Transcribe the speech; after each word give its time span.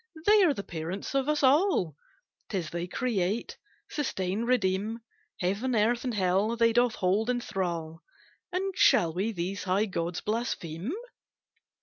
They 0.25 0.41
are 0.45 0.53
the 0.55 0.63
parents 0.63 1.13
of 1.13 1.29
us 1.29 1.43
all, 1.43 1.95
'Tis 2.49 2.71
they 2.71 2.87
create, 2.87 3.59
sustain, 3.87 4.45
redeem, 4.45 5.01
Heaven, 5.39 5.75
earth 5.75 6.03
and 6.03 6.15
hell, 6.15 6.57
they 6.57 6.73
hold 6.75 7.29
in 7.29 7.39
thrall, 7.39 8.01
And 8.51 8.75
shall 8.75 9.13
we 9.13 9.31
these 9.31 9.65
high 9.65 9.85
gods 9.85 10.19
blaspheme? 10.19 10.91